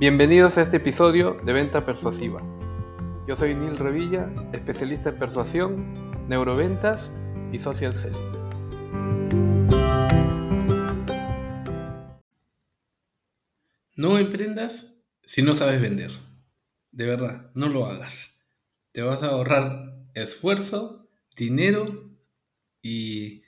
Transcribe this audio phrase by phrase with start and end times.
[0.00, 2.40] Bienvenidos a este episodio de Venta Persuasiva.
[3.26, 7.12] Yo soy Neil Revilla, especialista en persuasión, neuroventas
[7.50, 8.32] y social selling.
[13.96, 16.12] No emprendas si no sabes vender.
[16.92, 18.40] De verdad, no lo hagas.
[18.92, 22.16] Te vas a ahorrar esfuerzo, dinero
[22.80, 23.42] y,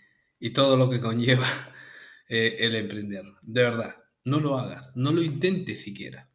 [0.53, 1.47] todo lo que conlleva
[2.29, 3.23] eh, el emprender.
[3.41, 3.95] De verdad,
[4.25, 6.27] no lo hagas, no lo intentes siquiera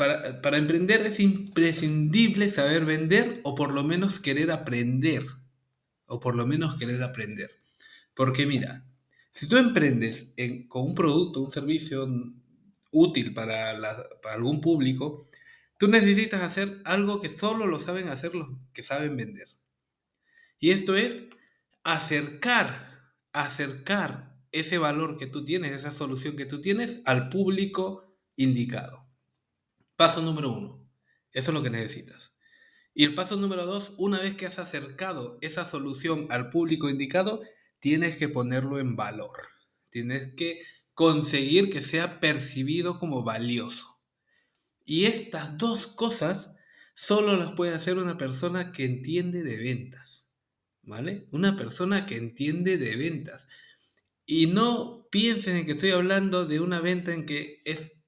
[0.00, 5.24] para, emprender es imprescindible saber vender o por lo menos querer aprender.
[6.06, 7.50] O por lo menos querer aprender.
[8.14, 8.86] Porque mira,
[9.30, 10.32] si tú emprendes
[10.68, 12.08] con un producto, un servicio
[12.90, 13.78] útil para,
[14.22, 15.28] para, algún público,
[15.76, 19.48] tú necesitas hacer algo que solo lo saben hacer los que saben vender.
[20.58, 21.26] Y esto es
[21.84, 22.88] acercar,
[23.32, 29.09] acercar ese valor que tú tienes, esa solución que tú tienes al público indicado.
[30.00, 30.88] Paso número uno.
[31.30, 32.34] Eso es lo que necesitas.
[32.94, 37.42] Y el paso número dos, una vez que has acercado esa solución al público indicado,
[37.80, 39.36] tienes que ponerlo en valor.
[39.90, 40.62] Tienes que
[40.94, 44.00] conseguir que sea percibido como valioso.
[44.86, 46.50] Y estas dos cosas
[46.94, 50.30] solo las puede hacer una persona que entiende de ventas.
[50.82, 51.28] ¿Vale?
[51.30, 53.48] Una persona que entiende de ventas.
[54.24, 57.99] Y no piensen en que estoy hablando de una venta en que es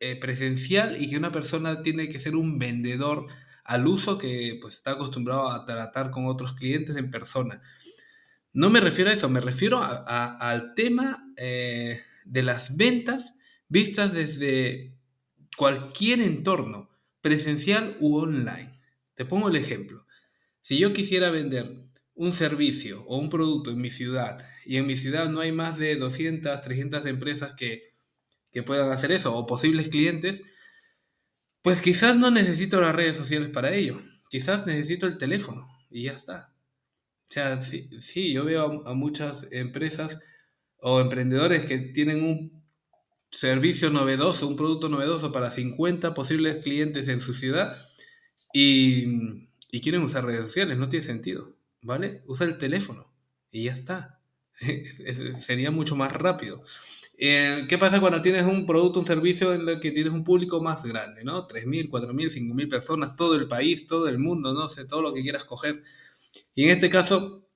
[0.00, 3.26] eh, presencial y que una persona tiene que ser un vendedor
[3.64, 7.62] al uso que pues, está acostumbrado a tratar con otros clientes en persona.
[8.52, 13.34] No me refiero a eso, me refiero al tema eh, de las ventas
[13.68, 14.96] vistas desde
[15.56, 18.80] cualquier entorno, presencial u online.
[19.14, 20.06] Te pongo el ejemplo.
[20.60, 21.84] Si yo quisiera vender
[22.14, 25.78] un servicio o un producto en mi ciudad y en mi ciudad no hay más
[25.78, 27.93] de 200, 300 empresas que
[28.54, 30.42] que puedan hacer eso o posibles clientes,
[31.60, 34.00] pues quizás no necesito las redes sociales para ello.
[34.30, 36.54] Quizás necesito el teléfono y ya está.
[37.28, 40.20] O sea, sí, yo veo a, muchas empresas
[40.78, 42.62] o emprendedores que tienen un
[43.30, 47.82] servicio novedoso, un producto novedoso para 50 posibles clientes en su ciudad
[48.52, 50.78] y, y quieren usar redes sociales.
[50.78, 52.22] No tiene sentido, ¿vale?
[52.26, 53.12] Usa el teléfono
[53.50, 54.20] y ya está.
[55.40, 56.62] Sería mucho más rápido.
[57.16, 60.60] Eh, ¿Qué pasa cuando tienes un producto, un servicio en el que tienes un público
[60.60, 61.46] más grande, ¿no?
[61.46, 65.22] 3.000, 4.000, 5.000 personas, todo el país, todo el mundo, no sé, todo lo que
[65.22, 65.82] quieras coger.
[66.54, 67.46] Y en este caso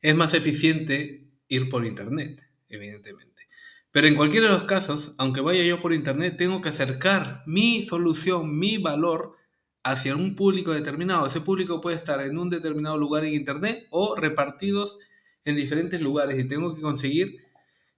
[0.00, 3.48] es más eficiente ir por Internet, evidentemente.
[3.90, 7.84] Pero en cualquiera de los casos, aunque vaya yo por Internet, tengo que acercar mi
[7.86, 9.36] solución, mi valor
[9.82, 11.26] hacia un público determinado.
[11.26, 14.98] Ese público puede estar en un determinado lugar en Internet o repartidos
[15.44, 17.45] en diferentes lugares y tengo que conseguir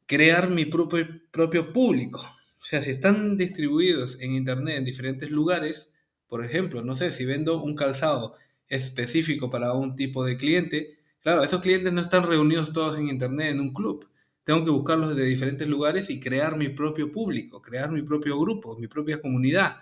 [0.09, 2.19] crear mi propio, propio público.
[2.61, 5.95] O sea, si están distribuidos en Internet en diferentes lugares,
[6.27, 8.35] por ejemplo, no sé, si vendo un calzado
[8.69, 13.53] específico para un tipo de cliente, claro, esos clientes no están reunidos todos en Internet
[13.53, 14.09] en un club.
[14.45, 18.79] Tengo que buscarlos de diferentes lugares y crear mi propio público, crear mi propio grupo,
[18.79, 19.77] mi propia comunidad.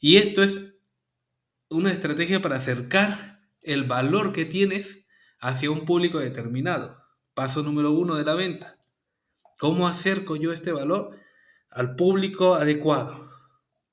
[0.00, 0.74] Y esto es
[1.68, 5.04] una estrategia para acercar el valor que tienes
[5.40, 7.02] hacia un público determinado.
[7.34, 8.75] Paso número uno de la venta.
[9.58, 11.18] ¿Cómo acerco yo este valor
[11.70, 13.30] al público adecuado?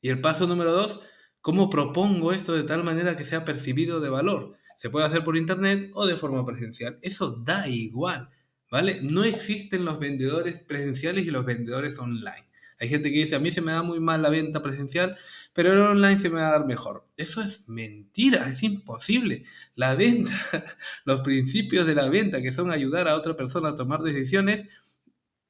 [0.02, 1.00] Y el paso número dos,
[1.40, 4.58] ¿cómo propongo esto de tal manera que sea percibido de valor?
[4.76, 7.00] Se puede hacer por internet o de forma presencial.
[7.02, 8.30] Eso da igual,
[8.70, 9.00] ¿vale?
[9.02, 12.50] No existen los vendedores presenciales y los vendedores online.
[12.80, 15.16] Hay gente que dice, a mí se me da muy mal la venta presencial,
[15.54, 17.08] pero el online se me va a dar mejor.
[17.16, 19.46] Eso es mentira, es imposible.
[19.76, 20.34] La venta,
[21.06, 24.66] los principios de la venta, que son ayudar a otra persona a tomar decisiones,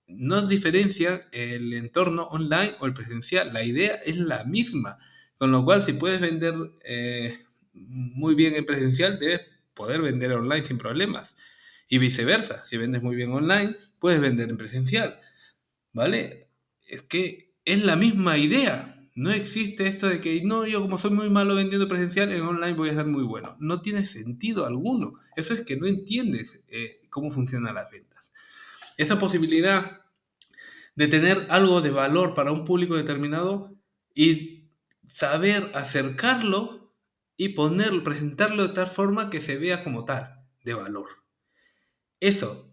[0.08, 3.54] no diferencia el entorno online o el presencial.
[3.54, 4.98] La idea es la misma.
[5.38, 6.54] Con lo cual, si puedes vender
[6.86, 7.44] eh,
[7.74, 9.42] muy bien en presencial, debes
[9.74, 11.36] poder vender online sin problemas.
[11.88, 15.20] Y viceversa, si vendes muy bien online, puedes vender en presencial.
[15.92, 16.48] ¿Vale?
[16.88, 18.90] Es que es la misma idea.
[19.16, 22.74] No existe esto de que, no, yo como soy muy malo vendiendo presencial, en online
[22.74, 23.56] voy a ser muy bueno.
[23.60, 25.14] No tiene sentido alguno.
[25.36, 28.13] Eso es que no entiendes eh, cómo funcionan las ventas.
[28.98, 30.02] Esa posibilidad
[30.96, 33.76] de tener algo de valor para un público determinado
[34.14, 34.70] y
[35.08, 36.94] saber acercarlo
[37.36, 41.10] y ponerlo, presentarlo de tal forma que se vea como tal, de valor.
[42.20, 42.72] Eso,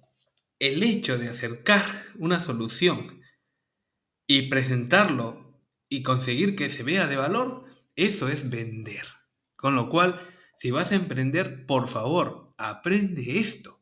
[0.58, 1.84] el hecho de acercar
[2.18, 3.22] una solución
[4.26, 5.58] y presentarlo
[5.88, 7.64] y conseguir que se vea de valor,
[7.96, 9.06] eso es vender.
[9.56, 10.20] Con lo cual,
[10.54, 13.79] si vas a emprender, por favor, aprende esto.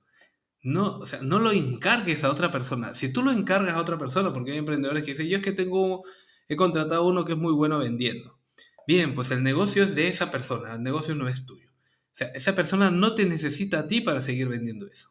[0.68, 2.94] No, o sea, no lo encargues a otra persona.
[2.94, 5.52] Si tú lo encargas a otra persona, porque hay emprendedores que dicen, yo es que
[5.52, 6.04] tengo
[6.46, 8.38] he contratado a uno que es muy bueno vendiendo.
[8.86, 11.70] Bien, pues el negocio es de esa persona, el negocio no es tuyo.
[11.70, 15.10] O sea, esa persona no te necesita a ti para seguir vendiendo eso.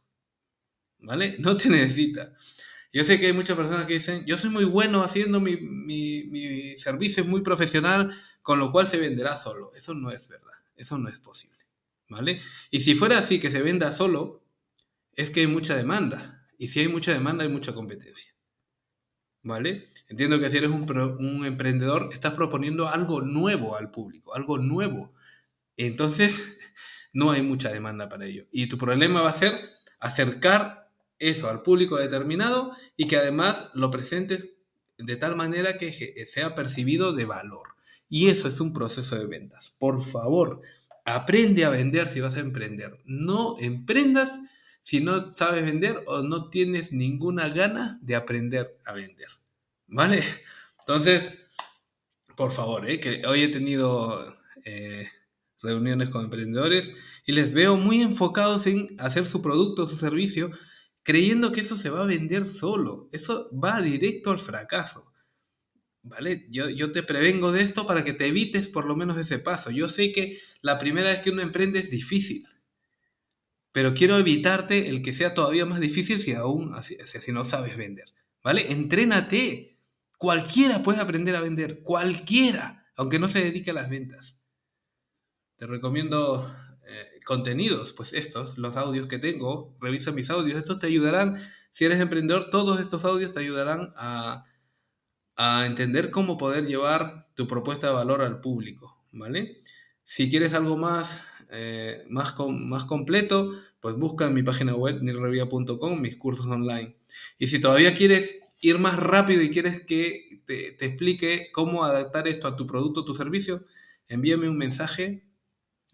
[0.99, 1.37] ¿Vale?
[1.39, 2.35] No te necesita.
[2.93, 6.77] Yo sé que hay muchas personas que dicen, yo soy muy bueno haciendo mi, mi,
[6.77, 9.71] servicio, es muy profesional, con lo cual se venderá solo.
[9.75, 11.57] Eso no es verdad, eso no es posible.
[12.09, 12.41] ¿Vale?
[12.69, 14.43] Y si fuera así, que se venda solo,
[15.17, 16.47] es que hay mucha demanda.
[16.57, 18.33] Y si hay mucha demanda, hay mucha competencia.
[19.43, 19.87] ¿Vale?
[20.07, 25.13] Entiendo que si eres un, emprendedor, estás proponiendo algo nuevo al público, algo nuevo.
[25.75, 26.57] Entonces,
[27.13, 28.45] no hay mucha demanda para ello.
[28.51, 29.59] Y tu problema va a ser
[29.99, 30.89] acercar
[31.19, 34.49] eso al público determinado y que además lo presentes
[34.97, 37.69] de tal manera que sea percibido de valor.
[38.09, 39.73] Y eso es un proceso de ventas.
[39.79, 40.61] Por favor,
[41.05, 42.99] aprende a vender si vas a emprender.
[43.05, 44.31] No emprendas
[44.87, 49.27] si no sabes vender o no tienes ninguna gana de aprender a vender.
[49.85, 50.23] ¿Vale?
[50.79, 51.33] Entonces,
[52.37, 53.01] por favor, ¿eh?
[53.01, 55.09] que hoy he tenido eh,
[55.61, 56.95] reuniones con emprendedores
[57.25, 60.51] y les veo muy enfocados en hacer su producto o su servicio
[61.03, 63.09] creyendo que eso se va a vender solo.
[63.11, 65.11] Eso va directo al fracaso.
[66.01, 66.47] ¿Vale?
[66.49, 69.69] Yo, yo te prevengo de esto para que te evites por lo menos ese paso.
[69.69, 72.47] Yo sé que la primera vez que uno emprende es difícil,
[73.77, 78.05] pero quiero evitarte el que sea todavía más difícil si aún si no sabes vender.
[78.43, 78.71] ¿Vale?
[78.71, 79.77] Entrénate.
[80.17, 84.39] Cualquiera puede aprender a vender, cualquiera, aunque no se dedique a las ventas.
[85.57, 86.51] Te recomiendo
[86.87, 91.37] eh, contenidos, pues estos, los audios que tengo, revisa mis audios, estos te ayudarán,
[91.69, 94.47] si eres emprendedor, todos estos audios te ayudarán a,
[95.67, 99.61] entender cómo poder llevar tu propuesta de valor al público, ¿vale?
[100.03, 101.21] Si quieres algo más,
[101.51, 106.95] eh, más, más completo, pues busca en mi página web nirrevia.com mis cursos online.
[107.37, 112.47] Y si todavía quieres ir más rápido y quieres que te, explique cómo adaptar esto
[112.47, 113.65] a tu producto o tu servicio,
[114.07, 115.27] envíame un mensaje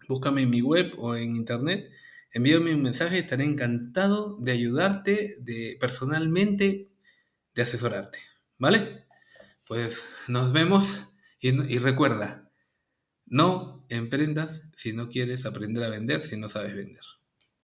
[0.08, 1.90] búscame en mi web o en internet,
[2.32, 6.88] envíame un mensaje, estaré encantado de ayudarte, de personalmente,
[7.54, 8.18] de asesorarte.
[8.58, 9.06] ¿Vale?
[9.66, 11.08] Pues nos vemos
[11.40, 12.50] y recuerda,
[13.26, 17.02] no emprendas si no quieres aprender a vender, si no sabes vender.